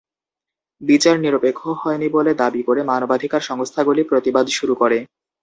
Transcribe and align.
বিচার 0.81 1.15
নিরপেক্ষ 1.19 1.61
হয়নি 1.81 2.07
বলে 2.15 2.31
দাবি 2.41 2.61
করে 2.63 2.81
মানবাধিকার 2.83 3.41
সংস্থাগুলি 3.49 4.01
প্রতিবাদ 4.03 4.45
শুরু 4.57 4.73
করে। 4.81 4.97